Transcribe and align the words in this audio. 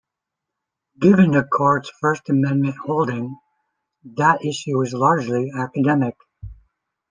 Given 0.99 1.29
the 1.29 1.43
Court's 1.43 1.91
First 2.01 2.27
Amendment 2.27 2.75
holding, 2.87 3.37
that 4.03 4.43
issue 4.43 4.81
is 4.81 4.95
largely 4.95 5.51
academic. 5.55 6.15